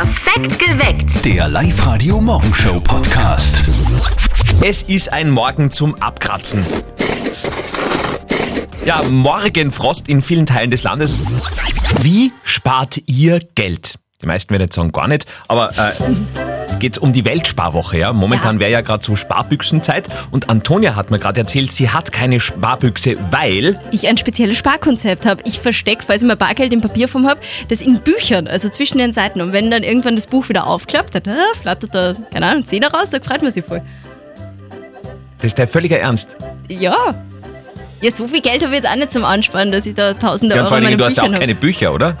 [0.00, 1.24] Perfekt geweckt.
[1.24, 3.64] Der Live-Radio Morgenshow Podcast.
[4.60, 6.64] Es ist ein Morgen zum Abkratzen.
[8.84, 11.16] Ja, Morgenfrost in vielen Teilen des Landes.
[12.00, 13.98] Wie spart ihr Geld?
[14.22, 15.92] Die meisten werden jetzt sagen, gar nicht, aber äh,
[16.78, 17.98] es geht um die Weltsparwoche.
[17.98, 18.12] Ja?
[18.12, 22.38] Momentan wäre ja gerade so Sparbüchsenzeit und Antonia hat mir gerade erzählt, sie hat keine
[22.38, 25.42] Sparbüchse, weil ich ein spezielles Sparkonzept habe.
[25.44, 29.10] Ich verstecke, falls ich mal Bargeld in Papierform habe, das in Büchern, also zwischen den
[29.10, 29.40] Seiten.
[29.40, 32.92] Und wenn dann irgendwann das Buch wieder aufklappt, dann äh, flattert da, keine Ahnung, Zehner
[32.92, 33.82] raus, da freut man sich voll.
[35.38, 36.36] das ist der völliger Ernst.
[36.68, 36.96] Ja.
[38.00, 40.54] Ja, so viel Geld habe ich jetzt auch nicht zum Ansparen, dass ich da tausende
[40.54, 41.40] Ja, Euro vor in allen Dingen, meinen du hast ja auch habe.
[41.40, 42.16] keine Bücher, oder?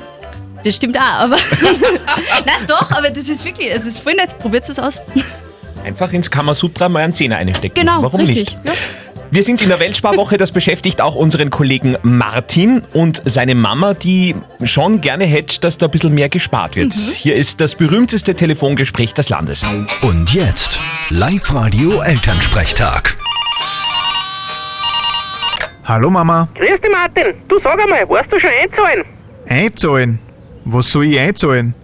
[0.64, 1.36] Das stimmt auch, aber.
[2.46, 4.38] Nein, doch, aber das ist wirklich, es ist voll nett.
[4.38, 5.00] Probiert es aus.
[5.84, 7.74] Einfach ins Kamasutra mal einen Zehner einstecken.
[7.74, 8.56] Genau, Warum richtig.
[8.56, 8.58] nicht?
[8.66, 8.72] Ja.
[9.30, 14.34] Wir sind in der Weltsparwoche, das beschäftigt auch unseren Kollegen Martin und seine Mama, die
[14.64, 16.94] schon gerne hätte, dass da ein bisschen mehr gespart wird.
[16.94, 19.66] Hier ist das berühmteste Telefongespräch des Landes.
[20.00, 20.80] Und jetzt
[21.10, 23.18] Live-Radio Elternsprechtag.
[25.84, 26.48] Hallo Mama.
[26.54, 27.34] Grüß dich, Martin.
[27.48, 29.04] Du sag einmal, weißt du schon einzahlen?
[29.46, 30.18] Einzahlen?
[30.70, 31.74] Was soll ich einzahlen?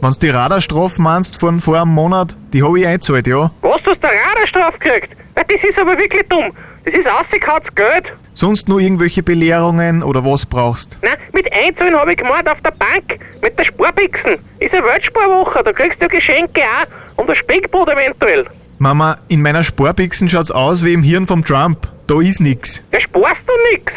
[0.00, 3.50] Wenn's die Radarstrafe meinst von vor einem Monat, die hab ich einzahlt, ja.
[3.60, 5.10] Was, du hast eine Radarstrafe gekriegt?
[5.34, 6.50] Das ist aber wirklich dumm.
[6.86, 8.10] Das ist ausgekautes Geld.
[8.32, 10.98] Sonst nur irgendwelche Belehrungen oder was brauchst?
[11.02, 13.18] Nein, mit Einzahlen habe ich gemeint auf der Bank.
[13.42, 14.38] Mit der Sparbixen.
[14.58, 17.20] Ist eine Weltsparwoche, da kriegst du Geschenke auch.
[17.22, 18.46] Und ein Speckbrot eventuell.
[18.78, 21.86] Mama, in meiner Sparbixen schaut's aus wie im Hirn vom Trump.
[22.06, 22.82] Da ist nix.
[22.90, 23.92] Ja, sparst du nix.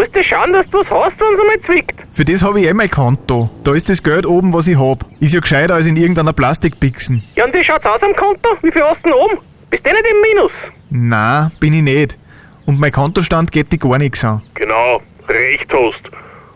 [0.00, 1.94] Musst du schauen, dass du was hast, wenn's einmal zwickt.
[2.10, 3.50] Für das hab ich eh mein Konto.
[3.64, 5.04] Da ist das Geld oben, was ich hab.
[5.20, 7.22] Ist ja gescheiter als in irgendeiner Plastikbixen.
[7.36, 8.48] Ja, und wie schaut's aus am Konto?
[8.62, 9.38] Wie viel hast du denn oben?
[9.68, 10.52] Bist du nicht im Minus?
[10.88, 12.18] Na, bin ich nicht.
[12.64, 14.40] Und mein Kontostand geht dich gar nix an.
[14.54, 16.08] Genau, recht hast.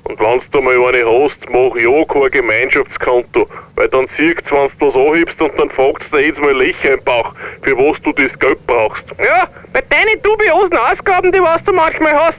[0.04, 4.70] Und wenn du mal eine hast, mach ja kein Gemeinschaftskonto, weil dann siehst du, wenn
[4.78, 8.00] du was anhebst und dann fragst du dir jedes Mal Löcher im Bauch, für was
[8.00, 9.04] du das Geld brauchst.
[9.18, 12.38] Ja, bei deinen dubiosen Ausgaben, die was du manchmal hast.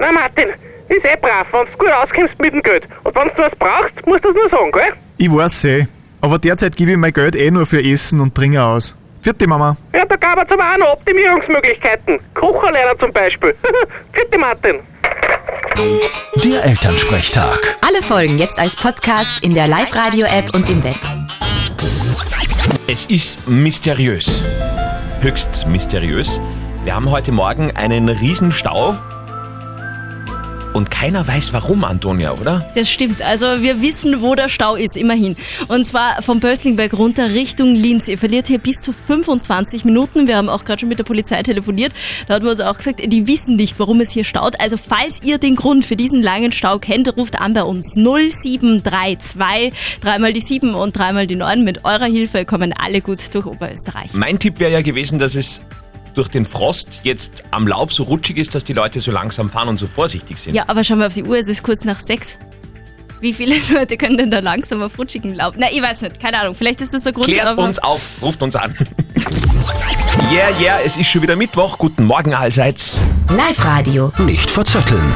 [0.00, 0.48] Na Martin,
[0.88, 2.88] ist eh brav, wenn du gut auskommst mit dem Geld.
[3.04, 4.92] Und wenn du was brauchst, musst du das nur sagen, gell?
[5.18, 5.86] Ich weiß eh.
[6.22, 8.96] Aber derzeit gebe ich mein Geld eh nur für Essen und Trinken aus.
[9.20, 9.76] Vierte Mama.
[9.94, 12.18] Ja, da gab es aber auch noch Optimierungsmöglichkeiten.
[12.32, 13.54] Kocherlehrer zum Beispiel.
[14.12, 14.80] Vierte Martin.
[16.44, 17.76] Der Elternsprechtag.
[17.86, 20.96] Alle Folgen jetzt als Podcast in der Live-Radio-App und im Web.
[22.86, 24.42] Es ist mysteriös.
[25.20, 26.40] Höchst mysteriös.
[26.84, 28.96] Wir haben heute Morgen einen Riesenstau.
[30.72, 32.68] Und keiner weiß warum, Antonia, oder?
[32.76, 33.22] Das stimmt.
[33.22, 35.36] Also wir wissen, wo der Stau ist, immerhin.
[35.66, 38.06] Und zwar vom Böslingberg runter Richtung Linz.
[38.06, 40.28] Ihr verliert hier bis zu 25 Minuten.
[40.28, 41.92] Wir haben auch gerade schon mit der Polizei telefoniert.
[42.28, 44.60] Da hat man uns auch gesagt, die wissen nicht, warum es hier staut.
[44.60, 49.72] Also falls ihr den Grund für diesen langen Stau kennt, ruft an bei uns 0732,
[50.00, 51.64] dreimal die 7 und dreimal die 9.
[51.64, 54.14] Mit eurer Hilfe kommen alle gut durch Oberösterreich.
[54.14, 55.62] Mein Tipp wäre ja gewesen, dass es
[56.14, 59.68] durch den Frost jetzt am Laub so rutschig ist, dass die Leute so langsam fahren
[59.68, 60.54] und so vorsichtig sind.
[60.54, 62.38] Ja, aber schauen wir auf die Uhr, es ist kurz nach sechs.
[63.20, 65.54] Wie viele Leute können denn da langsam auf rutschigen Laub?
[65.56, 66.54] Na, ich weiß nicht, keine Ahnung.
[66.54, 67.26] Vielleicht ist das der Grund.
[67.26, 68.74] Klärt aber uns auf, ruft uns an.
[70.32, 71.76] Yeah, yeah, es ist schon wieder Mittwoch.
[71.76, 73.00] Guten Morgen allseits.
[73.28, 74.12] Live-Radio.
[74.18, 75.12] Nicht verzetteln.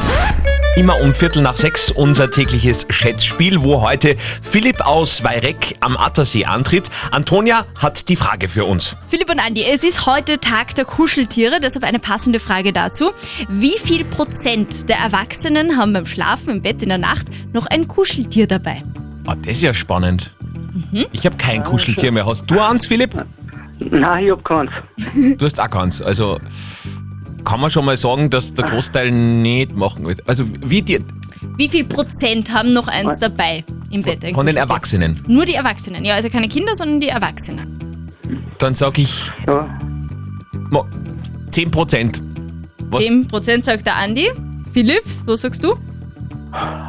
[0.77, 6.47] Immer um Viertel nach sechs unser tägliches Schätzspiel, wo heute Philipp aus Weirek am Attersee
[6.47, 6.91] antritt.
[7.12, 8.97] Antonia hat die Frage für uns.
[9.07, 13.12] Philipp und Andi, es ist heute Tag der Kuscheltiere, deshalb eine passende Frage dazu.
[13.49, 17.87] Wie viel Prozent der Erwachsenen haben beim Schlafen im Bett in der Nacht noch ein
[17.87, 18.83] Kuscheltier dabei?
[19.27, 20.33] Ah, das ist ja spannend.
[20.91, 21.06] Mhm.
[21.12, 22.27] Ich habe kein Kuscheltier mehr.
[22.27, 23.15] Hast du eins, Philipp?
[23.79, 24.71] Nein, ich hab keins.
[25.39, 26.03] Du hast auch keins.
[26.03, 26.41] Also
[27.44, 30.27] kann man schon mal sagen, dass der Großteil nicht machen wird.
[30.28, 30.99] Also wie die,
[31.56, 34.25] Wie viel Prozent haben noch eins dabei im Bett?
[34.25, 34.56] ein von den?
[34.56, 35.21] Erwachsenen.
[35.28, 38.10] Nur die Erwachsenen, ja, also keine Kinder, sondern die Erwachsenen.
[38.59, 39.69] Dann sage ich Ja.
[40.71, 40.87] mo-
[41.50, 42.22] 10 Prozent.
[42.91, 43.05] Was?
[43.05, 44.31] 10 Prozent sagt der Andi.
[44.72, 45.75] Philipp, was sagst du?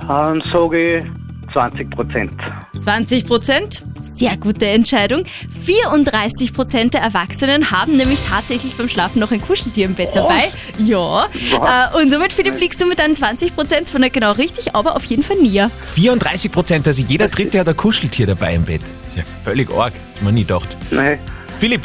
[0.08, 1.06] Dann sage ich
[1.54, 2.32] 20 Prozent.
[2.80, 3.84] 20 Prozent.
[4.02, 5.24] Sehr gute Entscheidung.
[5.66, 10.42] 34 Prozent der Erwachsenen haben nämlich tatsächlich beim Schlafen noch ein Kuscheltier im Bett dabei.
[10.78, 11.26] Ja.
[11.26, 14.96] Äh, und somit, Philipp, liegst du mit deinen 20 Prozent zwar nicht genau richtig, aber
[14.96, 15.72] auf jeden Fall näher.
[15.96, 18.82] 34 Prozent, also jeder Dritte hat ein Kuscheltier dabei im Bett.
[19.08, 19.94] ist ja völlig arg.
[20.16, 20.78] Ich mir nie gedacht.
[20.92, 21.20] Nein.
[21.60, 21.82] Philipp,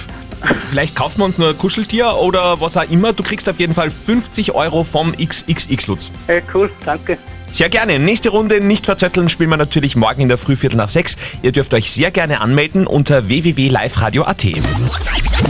[0.69, 3.12] vielleicht kaufen wir uns nur ein Kuscheltier oder was auch immer.
[3.12, 6.11] Du kriegst auf jeden Fall 50 Euro vom XXX-Lutz.
[6.26, 7.19] Hey, cool, danke.
[7.52, 7.99] Sehr gerne.
[7.99, 11.17] Nächste Runde nicht verzötteln spielen wir natürlich morgen in der Früh Viertel nach sechs.
[11.43, 14.47] Ihr dürft euch sehr gerne anmelden unter www.liveradio.at.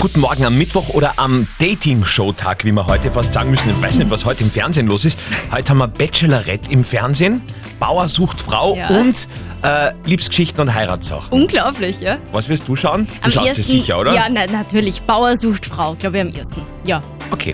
[0.00, 3.70] Guten Morgen am Mittwoch oder am Dating-Show-Tag, wie wir heute fast sagen müssen.
[3.70, 5.19] Ich weiß nicht, was heute im Fernsehen los ist.
[5.52, 7.43] Heute haben wir Bachelorette im Fernsehen,
[7.79, 8.88] Bauer sucht Frau Ja.
[8.88, 9.29] und
[9.62, 11.31] äh, Liebesgeschichten und Heiratssachen.
[11.31, 12.17] Unglaublich, ja?
[12.32, 13.06] Was wirst du schauen?
[13.08, 14.14] Du Am schaust ersten, es sicher, oder?
[14.14, 15.02] Ja, na, natürlich.
[15.02, 16.62] Bauer sucht Frau, glaube ich, am ersten.
[16.87, 17.02] Ja.
[17.31, 17.52] Okay.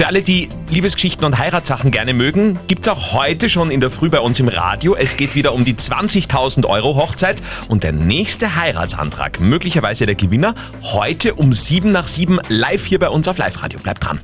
[0.00, 4.08] Für alle, die Liebesgeschichten und Heiratssachen gerne mögen, gibt's auch heute schon in der Früh
[4.08, 4.94] bei uns im Radio.
[4.94, 10.54] Es geht wieder um die 20.000 Euro Hochzeit und der nächste Heiratsantrag, möglicherweise der Gewinner,
[10.80, 13.78] heute um 7 nach 7 live hier bei uns auf Live-Radio.
[13.78, 14.18] Bleibt dran.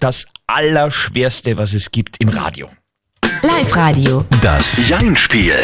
[0.00, 2.70] Das Allerschwerste, was es gibt im Radio.
[3.42, 4.24] Live-Radio.
[4.40, 5.56] Das Jein-Spiel.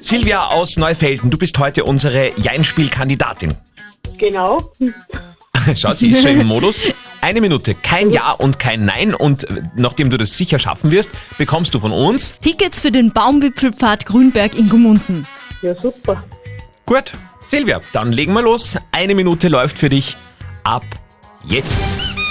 [0.00, 3.56] Silvia aus Neufelden, du bist heute unsere Jeinspiel-Kandidatin.
[4.18, 4.72] Genau.
[5.74, 6.86] Schau, sie ist schon im Modus.
[7.22, 9.14] Eine Minute, kein Ja und kein Nein.
[9.14, 12.34] Und äh, nachdem du das sicher schaffen wirst, bekommst du von uns.
[12.40, 15.24] Tickets für den Baumwipfelpfad Grünberg in Gumunden.
[15.62, 16.24] Ja, super.
[16.84, 18.76] Gut, Silvia, dann legen wir los.
[18.90, 20.16] Eine Minute läuft für dich
[20.64, 20.84] ab
[21.44, 22.26] jetzt.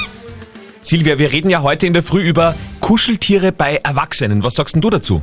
[0.82, 4.44] Silvia, wir reden ja heute in der Früh über Kuscheltiere bei Erwachsenen.
[4.44, 5.22] Was sagst denn du dazu?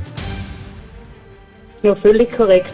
[1.83, 2.73] Ja, völlig korrekt.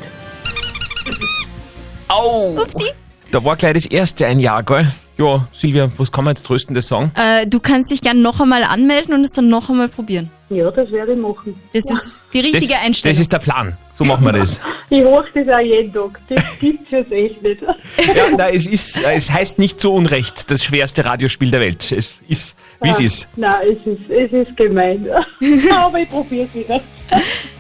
[2.07, 2.57] Au!
[2.57, 2.86] Upsi.
[3.31, 4.88] Da war gleich das erste ein Jahr, gell?
[5.17, 7.12] Ja, Silvia, was kann man jetzt tröstendes sagen?
[7.15, 10.29] Äh, du kannst dich gern noch einmal anmelden und es dann noch einmal probieren.
[10.50, 11.59] Ja, das werde ich machen.
[11.73, 13.13] Das ist die richtige das, Einstellung.
[13.13, 13.77] das ist der Plan.
[13.91, 14.59] So machen wir das.
[14.89, 16.19] Ich hoch das auch jeden Tag.
[16.29, 17.62] Das gibt's jetzt echt nicht.
[17.63, 21.91] Ja, na, es, ist, es heißt nicht zu Unrecht das schwerste Radiospiel der Welt.
[21.91, 23.27] Es ist, wie es ist.
[23.35, 25.07] Nein, es ist, es ist gemein.
[25.75, 26.81] Aber ich probiere es wieder.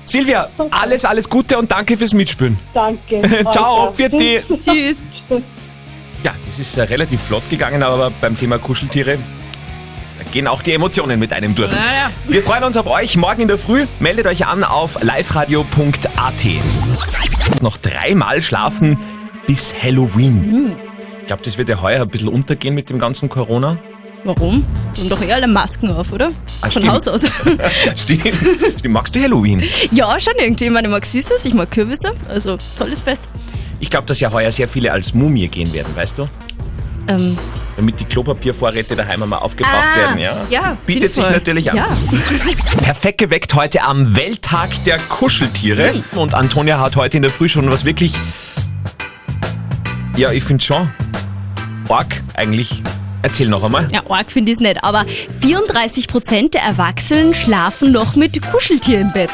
[0.05, 2.59] Silvia, alles, alles Gute und danke fürs Mitspielen.
[2.75, 3.21] Danke.
[3.51, 3.93] Ciao, Alter.
[3.95, 4.41] für die.
[4.59, 4.99] Tschüss.
[6.25, 9.19] Ja, das ist äh, relativ flott gegangen, aber beim Thema Kuscheltiere
[10.17, 11.71] da gehen auch die Emotionen mit einem durch.
[12.27, 13.85] Wir freuen uns auf euch morgen in der Früh.
[13.99, 16.45] Meldet euch an auf liveradio.at.
[17.61, 18.97] Noch dreimal schlafen
[19.45, 20.75] bis Halloween.
[21.21, 23.77] Ich glaube, das wird ja heuer ein bisschen untergehen mit dem ganzen Corona.
[24.23, 24.65] Warum?
[24.97, 26.29] Haben doch eh alle Masken auf, oder?
[26.61, 26.89] Ah, Von stimmt.
[26.89, 27.21] Haus aus.
[27.95, 28.23] Stimmt.
[28.79, 28.85] Stimmt.
[28.93, 29.63] Magst du Halloween?
[29.91, 30.65] ja, schon irgendwie.
[30.65, 32.13] Ich meine, ich mag Süßes, ich mag Kürbisse.
[32.27, 33.25] Also, tolles Fest.
[33.79, 36.29] Ich glaube, dass ja heuer sehr viele als Mumie gehen werden, weißt du?
[37.07, 37.37] Ähm,
[37.75, 40.37] Damit die Klopapiervorräte daheim einmal aufgebraucht Ah, werden, ja?
[40.49, 41.33] ja, Bietet sich sinnvoll.
[41.33, 41.77] natürlich an.
[41.77, 41.87] Ja.
[42.83, 46.03] Perfekt geweckt heute am Welttag der Kuscheltiere.
[46.13, 48.13] Und Antonia hat heute in der Früh schon was wirklich.
[50.17, 50.89] Ja, ich finde schon.
[51.89, 52.81] Org eigentlich.
[53.21, 53.87] Erzähl noch einmal.
[53.91, 54.83] Ja, arg finde ich es nicht.
[54.83, 55.05] Aber
[55.41, 59.31] 34% der Erwachsenen schlafen noch mit Kuscheltier im Bett.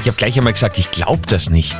[0.00, 1.76] Ich habe gleich einmal gesagt, ich glaube das nicht.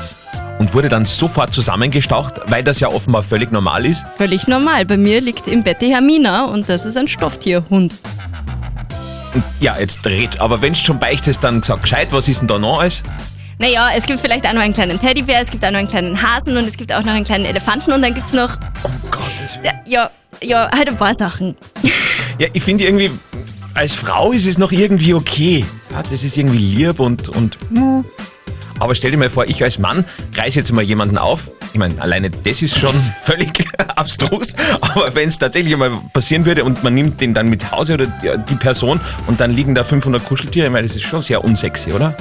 [0.60, 4.04] Und wurde dann sofort zusammengestaucht, weil das ja offenbar völlig normal ist.
[4.18, 4.84] Völlig normal.
[4.84, 7.96] Bei mir liegt im Bett die Hermina und das ist ein Stofftierhund.
[9.58, 10.38] Ja, jetzt red.
[10.38, 13.02] Aber wenn du schon beichtest, dann sag gescheit, was ist denn da noch alles?
[13.58, 16.20] Naja, es gibt vielleicht auch noch einen kleinen Teddybär, es gibt auch noch einen kleinen
[16.20, 19.58] Hasen und es gibt auch noch einen kleinen Elefanten und dann gibt's noch, Um Gottes
[19.62, 19.78] Willen.
[19.86, 20.10] ja,
[20.42, 21.56] ja, halt ein paar Sachen.
[22.38, 23.10] Ja, ich finde irgendwie,
[23.74, 25.64] als Frau ist es noch irgendwie okay.
[25.90, 27.58] Ja, das ist irgendwie lieb und, und.
[28.80, 30.04] Aber stell dir mal vor, ich als Mann
[30.36, 31.48] reiß jetzt mal jemanden auf.
[31.72, 34.54] Ich meine, alleine das ist schon völlig abstrus.
[34.80, 38.06] Aber wenn es tatsächlich mal passieren würde und man nimmt den dann mit Hause oder
[38.06, 41.92] die, Person und dann liegen da 500 Kuscheltiere, ich meine, das ist schon sehr unsexy,
[41.92, 42.16] oder?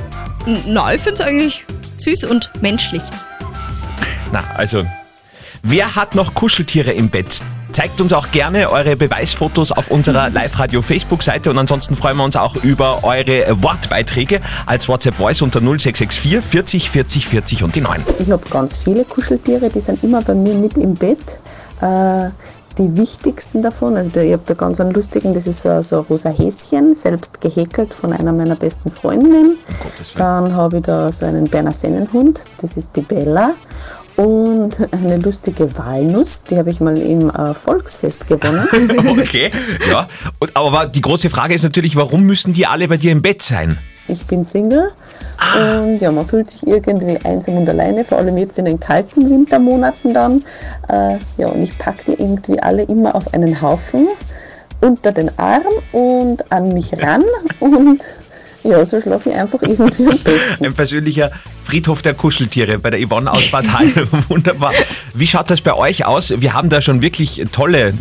[0.65, 1.65] Na, ich finde es eigentlich
[1.97, 3.03] süß und menschlich.
[4.31, 4.83] Na, also,
[5.63, 7.41] wer hat noch Kuscheltiere im Bett?
[7.71, 12.55] Zeigt uns auch gerne eure Beweisfotos auf unserer Live-Radio-Facebook-Seite und ansonsten freuen wir uns auch
[12.57, 18.03] über eure Wortbeiträge als WhatsApp-Voice unter 0664 40 40 40 und die 9.
[18.17, 21.39] Ich habe ganz viele Kuscheltiere, die sind immer bei mir mit im Bett.
[21.81, 22.29] Äh,
[22.79, 25.97] die wichtigsten davon, also da, ich habe da ganz einen lustigen, das ist so, so
[25.97, 29.57] ein rosa Häschen, selbst gehäkelt von einer meiner besten Freundinnen.
[30.15, 33.51] Dann habe ich da so einen Berner Sennenhund, das ist die Bella.
[34.19, 38.67] Und eine lustige Walnuss, die habe ich mal im äh, Volksfest gewonnen.
[39.07, 39.49] Okay,
[39.89, 40.09] ja.
[40.39, 43.41] Und, aber die große Frage ist natürlich, warum müssen die alle bei dir im Bett
[43.41, 43.77] sein?
[44.09, 44.91] Ich bin Single
[45.55, 49.29] und ja, man fühlt sich irgendwie einsam und alleine, vor allem jetzt in den kalten
[49.29, 50.43] Wintermonaten dann.
[50.89, 54.09] Äh, ja, und ich packe die irgendwie alle immer auf einen Haufen
[54.81, 57.23] unter den Arm und an mich ran
[57.61, 58.03] und
[58.63, 60.65] ja, so schlafe ich einfach irgendwie am besten.
[60.65, 61.31] Ein persönlicher
[61.63, 63.91] Friedhof der Kuscheltiere bei der Yvonne aus Bad Hall.
[64.29, 64.73] Wunderbar.
[65.13, 66.33] Wie schaut das bei euch aus?
[66.37, 67.93] Wir haben da schon wirklich tolle,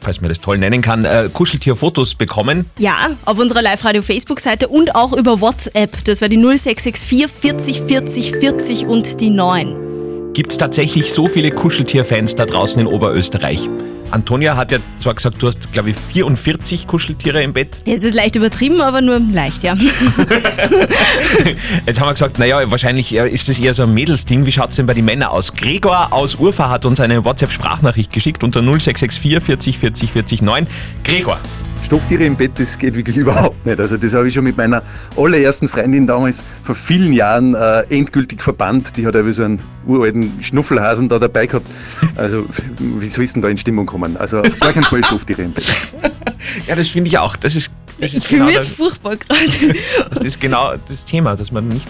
[0.00, 2.66] falls man das toll nennen kann, äh, Kuscheltierfotos bekommen.
[2.78, 6.04] Ja, auf unserer Live-Radio-Facebook-Seite und auch über WhatsApp.
[6.04, 10.32] Das war die 0664 40 40 40 und die 9.
[10.32, 13.68] Gibt es tatsächlich so viele Kuscheltierfans da draußen in Oberösterreich?
[14.10, 17.80] Antonia hat ja zwar gesagt, du hast, glaube ich, 44 Kuscheltiere im Bett.
[17.86, 19.74] Es ist leicht übertrieben, aber nur leicht, ja.
[21.86, 24.46] Jetzt haben wir gesagt, naja, wahrscheinlich äh, ist das eher so ein Mädelsding.
[24.46, 25.54] Wie schaut es denn bei den Männern aus?
[25.54, 30.66] Gregor aus Urfa hat uns eine WhatsApp-Sprachnachricht geschickt unter 0664 40 40 40 9.
[31.04, 31.38] Gregor,
[31.90, 33.80] Stofftiere im Bett, das geht wirklich überhaupt nicht.
[33.80, 34.80] Also das habe ich schon mit meiner
[35.16, 38.96] allerersten Freundin damals vor vielen Jahren äh, endgültig verbannt.
[38.96, 41.66] Die hat ja wie so einen uralten Schnuffelhasen da dabei gehabt.
[42.14, 42.46] Also
[42.78, 44.16] wie soll es denn da in Stimmung kommen?
[44.18, 45.66] Also auf gar keinen Fall Stofftiere im Bett.
[46.68, 47.34] ja, das finde ich auch.
[47.34, 49.74] Das ist, das Ich ist fühle genau mich jetzt furchtbar gerade.
[50.10, 51.88] das ist genau das Thema, dass man nicht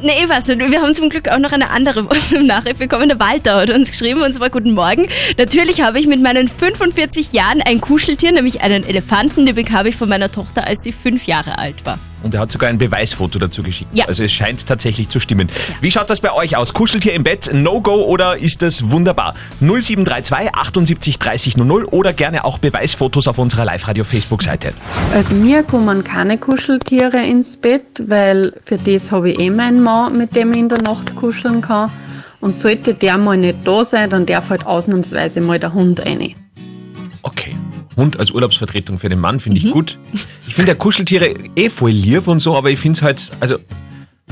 [0.00, 0.70] Nee, nicht.
[0.70, 3.08] Wir haben zum Glück auch noch eine andere WhatsApp-Nachricht bekommen.
[3.08, 5.08] Der Walter hat uns geschrieben und zwar Guten Morgen.
[5.36, 9.44] Natürlich habe ich mit meinen 45 Jahren ein Kuscheltier, nämlich einen Elefanten.
[9.44, 11.98] Den bekam ich von meiner Tochter, als sie fünf Jahre alt war.
[12.22, 13.90] Und er hat sogar ein Beweisfoto dazu geschickt.
[13.94, 14.06] Ja.
[14.06, 15.48] Also es scheint tatsächlich zu stimmen.
[15.80, 16.72] Wie schaut das bei euch aus?
[16.72, 19.34] Kuscheltier im Bett, No-Go oder ist das wunderbar?
[19.60, 24.72] 0732 78 30 00 oder gerne auch Beweisfotos auf unserer Live-Radio-Facebook-Seite.
[25.14, 30.16] Also mir kommen keine Kuscheltiere ins Bett, weil für das habe ich eh meinen Mann,
[30.18, 31.90] mit dem ich in der Nacht kuscheln kann.
[32.40, 36.34] Und sollte der mal nicht da sein, dann darf halt ausnahmsweise mal der Hund rein.
[37.22, 37.56] Okay.
[37.98, 39.98] Hund als Urlaubsvertretung für den Mann finde ich gut.
[40.46, 43.58] Ich finde ja Kuscheltiere eh voll lieb und so, aber ich finde es halt, also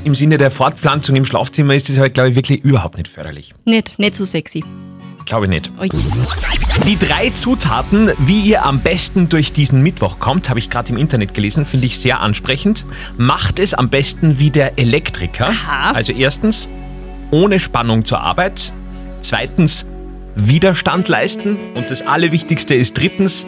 [0.04, 3.52] im Sinne der Fortpflanzung im Schlafzimmer ist das halt, glaube ich, wirklich überhaupt nicht förderlich.
[3.64, 4.64] Nicht, nicht so sexy.
[5.26, 5.70] Glaube ich nicht.
[5.78, 5.84] Oh.
[6.86, 10.96] Die drei Zutaten, wie ihr am besten durch diesen Mittwoch kommt, habe ich gerade im
[10.96, 12.86] Internet gelesen, finde ich sehr ansprechend.
[13.18, 15.48] Macht es am besten wie der Elektriker.
[15.48, 15.90] Aha.
[15.90, 16.68] Also erstens,
[17.32, 18.72] ohne Spannung zur Arbeit.
[19.20, 19.84] Zweitens,
[20.36, 21.72] Widerstand leisten.
[21.74, 23.46] Und das Allerwichtigste ist drittens,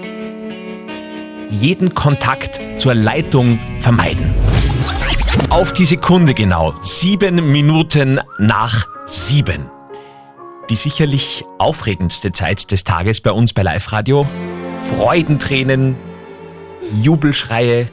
[1.50, 4.34] jeden Kontakt zur Leitung vermeiden.
[5.50, 9.70] Auf die Sekunde genau, sieben Minuten nach sieben.
[10.70, 14.26] Die sicherlich aufregendste Zeit des Tages bei uns bei Live Radio.
[14.90, 15.96] Freudentränen,
[17.02, 17.88] Jubelschreie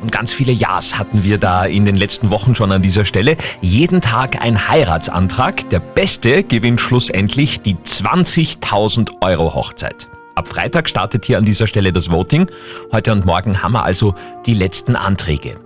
[0.00, 3.36] und ganz viele Ja's hatten wir da in den letzten Wochen schon an dieser Stelle.
[3.60, 5.68] Jeden Tag ein Heiratsantrag.
[5.70, 10.08] Der Beste gewinnt schlussendlich die 20.000 Euro Hochzeit.
[10.36, 12.46] Ab Freitag startet hier an dieser Stelle das Voting.
[12.92, 14.14] Heute und morgen haben wir also
[14.46, 15.56] die letzten Anträge.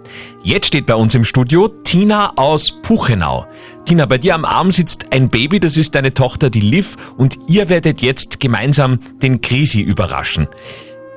[0.43, 3.47] Jetzt steht bei uns im Studio Tina aus Puchenau.
[3.85, 7.39] Tina, bei dir am Arm sitzt ein Baby, das ist deine Tochter, die Liv, und
[7.47, 10.49] ihr werdet jetzt gemeinsam den Krisi überraschen.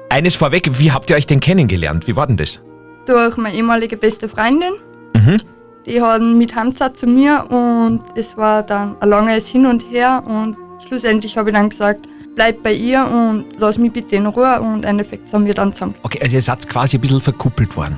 [0.09, 2.07] Eines vorweg, wie habt ihr euch denn kennengelernt?
[2.07, 2.61] Wie war denn das?
[3.07, 4.73] Durch meine ehemalige beste Freundin.
[5.15, 5.41] Mhm.
[5.85, 10.21] Die haben mit Heimzeit zu mir und es war dann ein langes Hin und Her
[10.25, 14.59] und schlussendlich habe ich dann gesagt, bleib bei ihr und lass mich bitte in Ruhe
[14.61, 15.95] und im Endeffekt sind wir dann zusammen.
[16.03, 17.97] Okay, also ihr seid quasi ein bisschen verkuppelt worden.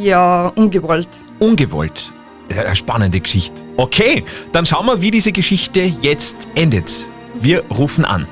[0.00, 1.08] Ja, ungewollt.
[1.38, 2.12] Ungewollt.
[2.50, 3.62] Eine spannende Geschichte.
[3.78, 7.08] Okay, dann schauen wir, wie diese Geschichte jetzt endet.
[7.40, 8.26] Wir rufen an.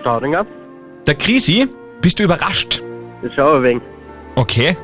[0.00, 0.46] Staudinger.
[1.06, 1.68] Der Krisi,
[2.04, 2.82] bist du überrascht?
[3.22, 3.82] Das schau ein wenig.
[4.34, 4.76] Okay.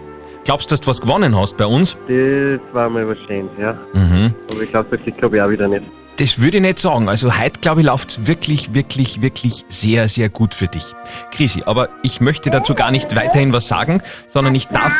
[0.44, 1.98] Glaubst du, dass du was gewonnen hast bei uns?
[2.08, 3.74] Das war mal was Schönes, ja.
[3.92, 4.34] Mhm.
[4.50, 5.84] Aber ich glaube, wirklich glaube ich auch wieder nicht.
[6.16, 7.10] Das würde ich nicht sagen.
[7.10, 10.94] Also heute, glaube ich, läuft wirklich, wirklich, wirklich sehr, sehr gut für dich.
[11.30, 14.94] Krisi, aber ich möchte dazu gar nicht weiterhin was sagen, sondern ich darf,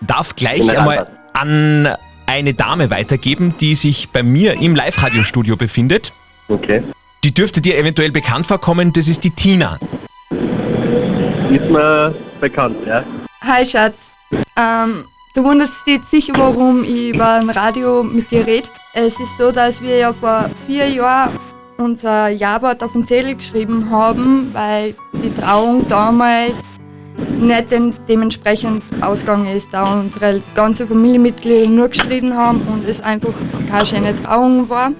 [0.00, 1.88] darf gleich einmal an
[2.26, 6.12] eine Dame weitergeben, die sich bei mir im Live-Radio-Studio befindet.
[6.48, 6.82] Okay.
[7.22, 9.78] Die dürfte dir eventuell bekannt vorkommen, das ist die Tina.
[11.54, 13.04] Ist mir bekannt, ja.
[13.40, 14.10] Hi Schatz,
[14.56, 15.04] ähm,
[15.36, 18.66] du wunderst dich sicher, warum ich über ein Radio mit dir rede.
[18.92, 21.38] Es ist so, dass wir ja vor vier Jahren
[21.76, 26.54] unser Ja-Wort auf den Zettel geschrieben haben, weil die Trauung damals
[27.38, 27.66] nicht
[28.08, 33.34] dementsprechend ausgegangen ist, da unsere ganze Familienmitglieder nur gestritten haben und es einfach
[33.68, 34.90] keine schöne Trauung war.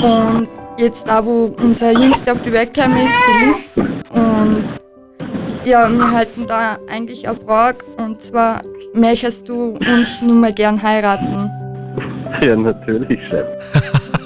[0.00, 4.81] Und jetzt da, wo unser Jüngster auf die Welt gekommen ist, und
[5.64, 8.62] ja, wir halten da eigentlich eine Frage und zwar,
[8.94, 11.50] möchtest du uns nun mal gern heiraten?
[12.40, 13.46] Ja, natürlich, Chef.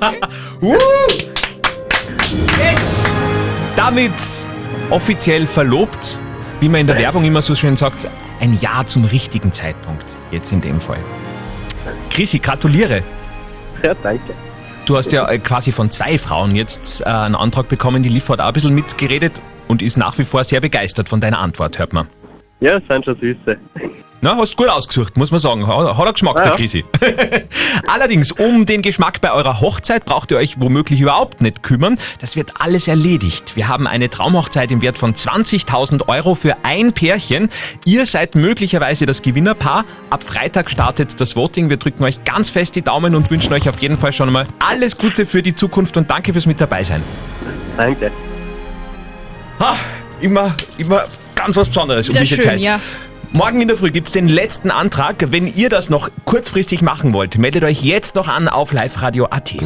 [0.62, 0.74] Uh!
[2.58, 3.14] Yes!
[3.76, 4.12] Damit
[4.88, 6.22] offiziell verlobt,
[6.60, 8.08] wie man in der Werbung immer so schön sagt,
[8.40, 10.04] ein Ja zum richtigen Zeitpunkt.
[10.30, 11.00] Jetzt in dem Fall.
[12.08, 13.02] Chrissy, gratuliere.
[13.82, 14.32] Ja, danke.
[14.86, 18.02] Du hast ja äh, quasi von zwei Frauen jetzt äh, einen Antrag bekommen.
[18.02, 21.20] Die Liv hat auch ein bisschen mitgeredet und ist nach wie vor sehr begeistert von
[21.20, 22.06] deiner Antwort, hört man.
[22.60, 23.58] Ja, sind schon süße.
[24.22, 25.66] Na, hast gut ausgesucht, muss man sagen.
[25.66, 26.56] Hat er Geschmack, Ja, der ja.
[26.56, 26.84] Krisi.
[27.86, 31.96] Allerdings, um den Geschmack bei eurer Hochzeit braucht ihr euch womöglich überhaupt nicht kümmern.
[32.18, 33.56] Das wird alles erledigt.
[33.56, 37.50] Wir haben eine Traumhochzeit im Wert von 20.000 Euro für ein Pärchen.
[37.84, 39.84] Ihr seid möglicherweise das Gewinnerpaar.
[40.08, 41.68] Ab Freitag startet das Voting.
[41.68, 44.46] Wir drücken euch ganz fest die Daumen und wünschen euch auf jeden Fall schon einmal
[44.58, 47.02] alles Gute für die Zukunft und danke fürs mit dabei sein.
[47.76, 48.10] Danke.
[49.58, 49.76] Ha,
[50.20, 52.60] immer, immer ganz was Besonderes um Wieder diese schön, Zeit.
[52.60, 52.80] ja.
[53.32, 55.30] Morgen in der Früh gibt's den letzten Antrag.
[55.30, 59.56] Wenn ihr das noch kurzfristig machen wollt, meldet euch jetzt noch an auf liveradio.at.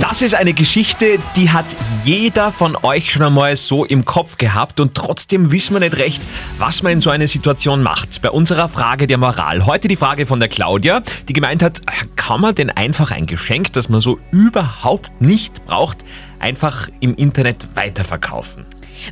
[0.00, 4.80] Das ist eine Geschichte, die hat jeder von euch schon einmal so im Kopf gehabt
[4.80, 6.22] und trotzdem wissen wir nicht recht,
[6.58, 8.20] was man in so einer Situation macht.
[8.22, 9.66] Bei unserer Frage der Moral.
[9.66, 11.82] Heute die Frage von der Claudia, die gemeint hat,
[12.16, 15.98] kann man denn einfach ein Geschenk, das man so überhaupt nicht braucht,
[16.40, 18.64] einfach im Internet weiterverkaufen?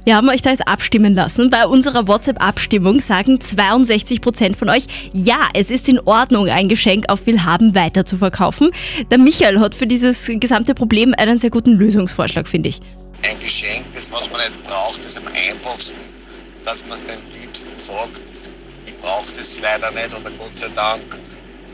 [0.05, 1.51] Wir haben euch da jetzt abstimmen lassen.
[1.51, 7.27] Bei unserer WhatsApp-Abstimmung sagen 62% von euch, ja, es ist in Ordnung, ein Geschenk auf
[7.27, 8.71] Willhaben weiter zu verkaufen.
[9.11, 12.81] Der Michael hat für dieses gesamte Problem einen sehr guten Lösungsvorschlag, finde ich.
[13.23, 15.99] ein Geschenk, das was man nicht braucht, ist am einfachsten,
[16.65, 18.21] dass man es dem Liebsten sagt.
[18.87, 21.03] Ich brauche das leider nicht oder Gott sei Dank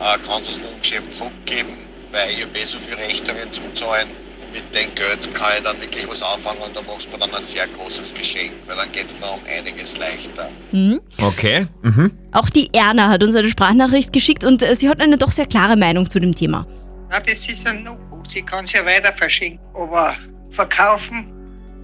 [0.00, 1.72] äh, kann es nur im Geschäft zurückgeben,
[2.12, 4.08] weil ich habe eh so viele Rechnungen zum Zahlen.
[4.56, 7.34] Mit dem Geld kann ich dann wirklich was anfangen und da machst du mir dann
[7.34, 10.48] ein sehr großes Geschenk, weil dann geht es mir um einiges leichter.
[10.72, 10.98] Mhm.
[11.20, 11.66] Okay.
[11.82, 12.10] Mhm.
[12.32, 15.44] Auch die Erna hat uns eine Sprachnachricht geschickt und äh, sie hat eine doch sehr
[15.44, 16.66] klare Meinung zu dem Thema.
[17.10, 18.22] Na, das ist ein No-Go.
[18.26, 19.60] Sie kann es ja weiter verschenken.
[19.74, 20.14] Aber
[20.48, 21.30] verkaufen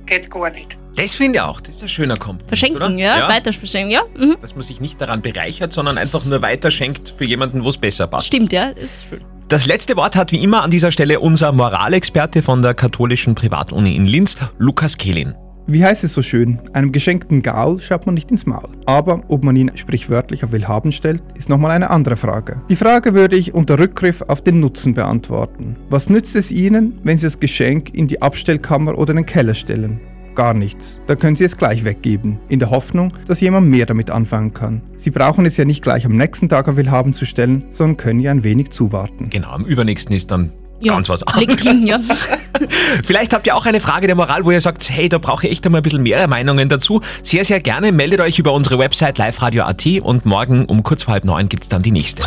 [0.06, 0.78] geht gar nicht.
[0.96, 1.60] Das finde ich auch.
[1.60, 2.48] Das ist ein schöner Kompromiss.
[2.48, 2.96] Verschenken, oder?
[2.96, 4.02] ja, weiter verschenken, ja.
[4.16, 4.38] Mhm.
[4.40, 8.06] Dass man sich nicht daran bereichert, sondern einfach nur weiterschenkt für jemanden, wo es besser
[8.06, 8.28] passt.
[8.28, 9.22] Stimmt, ja, ist schön.
[9.52, 13.94] Das letzte Wort hat wie immer an dieser Stelle unser Moralexperte von der katholischen Privatuni
[13.94, 15.34] in Linz, Lukas Kehlin.
[15.66, 16.58] Wie heißt es so schön?
[16.72, 18.70] Einem geschenkten Gaul schaut man nicht ins Maul.
[18.86, 22.62] Aber ob man ihn sprichwörtlich auf Willhaben stellt, ist nochmal eine andere Frage.
[22.70, 25.76] Die Frage würde ich unter Rückgriff auf den Nutzen beantworten.
[25.90, 29.54] Was nützt es Ihnen, wenn Sie das Geschenk in die Abstellkammer oder in den Keller
[29.54, 30.00] stellen?
[30.34, 31.00] Gar nichts.
[31.06, 34.80] Da können Sie es gleich weggeben, in der Hoffnung, dass jemand mehr damit anfangen kann.
[34.96, 38.20] Sie brauchen es ja nicht gleich am nächsten Tag auf Willhaben zu stellen, sondern können
[38.20, 39.28] ja ein wenig zuwarten.
[39.30, 41.48] Genau, am übernächsten ist dann Ja, ganz was anderes.
[41.64, 42.00] legitim, ja.
[43.04, 45.52] Vielleicht habt ihr auch eine Frage der Moral, wo ihr sagt, hey, da brauche ich
[45.52, 47.00] echt einmal ein bisschen mehr Meinungen dazu.
[47.22, 47.92] Sehr, sehr gerne.
[47.92, 51.82] Meldet euch über unsere Website liveradio.at und morgen um kurz vor halb neun gibt's dann
[51.82, 52.22] die nächste.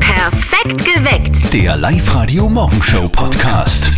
[0.00, 1.52] Perfekt geweckt.
[1.54, 3.90] Der Live-Radio Morgenshow Podcast.